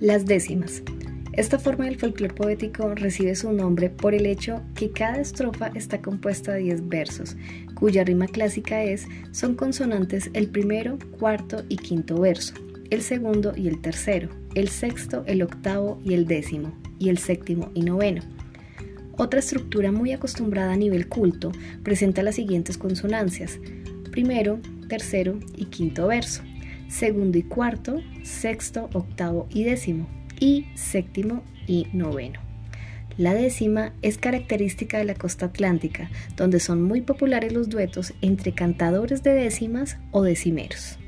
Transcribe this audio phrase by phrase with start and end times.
[0.00, 0.82] Las décimas.
[1.34, 6.00] Esta forma del folclore poético recibe su nombre por el hecho que cada estrofa está
[6.00, 7.36] compuesta de 10 versos,
[7.74, 12.54] cuya rima clásica es son consonantes el primero, cuarto y quinto verso,
[12.88, 17.70] el segundo y el tercero, el sexto, el octavo y el décimo, y el séptimo
[17.74, 18.22] y noveno.
[19.18, 23.60] Otra estructura muy acostumbrada a nivel culto presenta las siguientes consonancias,
[24.10, 26.42] primero, tercero y quinto verso
[26.90, 30.06] segundo y cuarto, sexto, octavo y décimo,
[30.38, 32.40] y séptimo y noveno.
[33.16, 38.52] La décima es característica de la costa atlántica, donde son muy populares los duetos entre
[38.52, 40.98] cantadores de décimas o decimeros.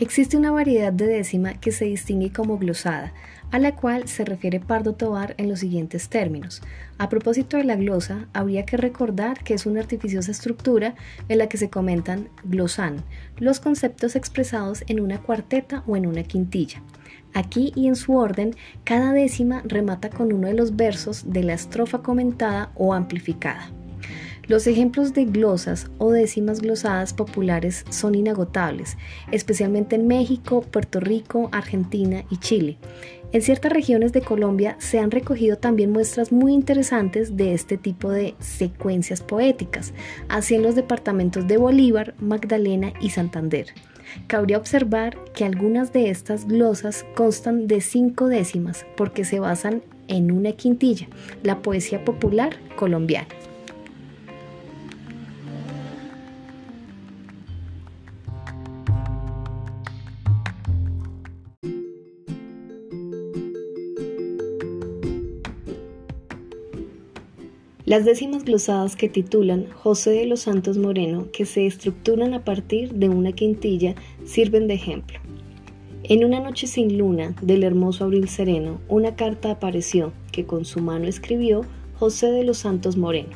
[0.00, 3.12] Existe una variedad de décima que se distingue como glosada,
[3.50, 6.62] a la cual se refiere Pardo Tobar en los siguientes términos.
[6.98, 10.94] A propósito de la glosa, habría que recordar que es una artificiosa estructura
[11.28, 13.02] en la que se comentan glosan,
[13.38, 16.80] los conceptos expresados en una cuarteta o en una quintilla.
[17.34, 21.54] Aquí y en su orden, cada décima remata con uno de los versos de la
[21.54, 23.68] estrofa comentada o amplificada.
[24.48, 28.96] Los ejemplos de glosas o décimas glosadas populares son inagotables,
[29.30, 32.78] especialmente en México, Puerto Rico, Argentina y Chile.
[33.32, 38.10] En ciertas regiones de Colombia se han recogido también muestras muy interesantes de este tipo
[38.10, 39.92] de secuencias poéticas,
[40.30, 43.66] así en los departamentos de Bolívar, Magdalena y Santander.
[44.28, 50.32] Cabría observar que algunas de estas glosas constan de cinco décimas porque se basan en
[50.32, 51.06] una quintilla,
[51.42, 53.28] la poesía popular colombiana.
[67.88, 72.92] Las décimas glosadas que titulan José de los Santos Moreno, que se estructuran a partir
[72.92, 73.94] de una quintilla,
[74.26, 75.18] sirven de ejemplo.
[76.02, 80.80] En una noche sin luna del hermoso abril sereno, una carta apareció que con su
[80.80, 81.62] mano escribió
[81.98, 83.30] José de los Santos Moreno.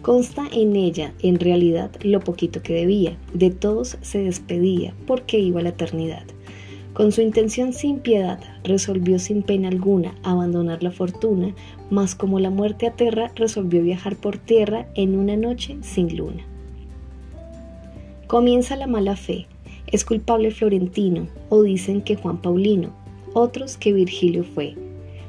[0.00, 5.60] Consta en ella, en realidad, lo poquito que debía, de todos se despedía, porque iba
[5.60, 6.24] a la eternidad.
[6.96, 11.54] Con su intención sin piedad, resolvió sin pena alguna abandonar la fortuna,
[11.90, 16.42] mas como la muerte aterra, resolvió viajar por tierra en una noche sin luna.
[18.28, 19.46] Comienza la mala fe,
[19.88, 22.94] es culpable Florentino, o dicen que Juan Paulino,
[23.34, 24.74] otros que Virgilio fue,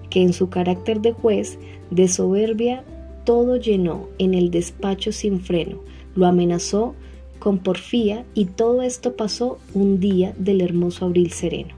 [0.09, 1.59] que en su carácter de juez,
[1.91, 2.85] de soberbia,
[3.25, 5.81] todo llenó en el despacho sin freno,
[6.15, 6.95] lo amenazó
[7.39, 11.73] con porfía y todo esto pasó un día del hermoso abril sereno.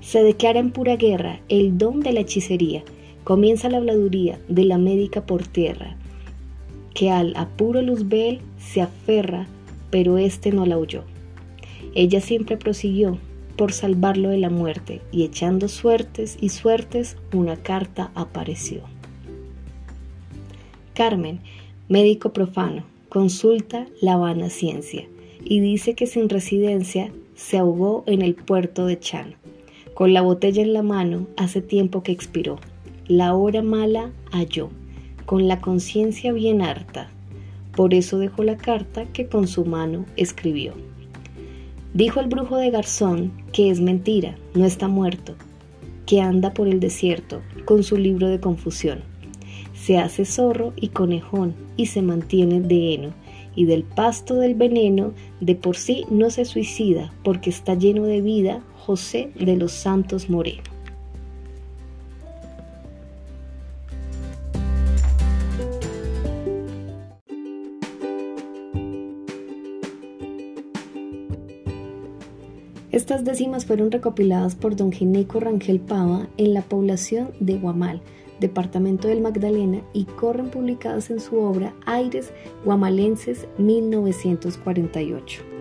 [0.00, 2.84] Se declara en pura guerra el don de la hechicería,
[3.24, 5.96] comienza la habladuría de la médica por tierra,
[6.94, 9.46] que al apuro Luzbel se aferra,
[9.90, 11.02] pero éste no la oyó.
[11.94, 13.18] Ella siempre prosiguió
[13.56, 18.82] por salvarlo de la muerte y echando suertes y suertes una carta apareció.
[20.94, 21.40] Carmen,
[21.88, 22.84] médico profano,
[23.16, 25.08] consulta la vana ciencia
[25.42, 29.36] y dice que sin residencia se ahogó en el puerto de Chan.
[29.94, 32.58] Con la botella en la mano hace tiempo que expiró.
[33.08, 34.68] La hora mala halló,
[35.24, 37.08] con la conciencia bien harta.
[37.74, 40.74] Por eso dejó la carta que con su mano escribió.
[41.94, 45.36] Dijo el brujo de Garzón que es mentira, no está muerto,
[46.04, 49.15] que anda por el desierto con su libro de confusión
[49.86, 53.10] se hace zorro y conejón y se mantiene de heno,
[53.54, 58.20] y del pasto del veneno de por sí no se suicida, porque está lleno de
[58.20, 60.64] vida José de los Santos Moreno.
[72.90, 78.00] Estas décimas fueron recopiladas por don Gineco Rangel Pava en la población de Guamal,
[78.40, 82.32] departamento del Magdalena, y corren publicadas en su obra Aires
[82.64, 85.55] Guamalenses 1948.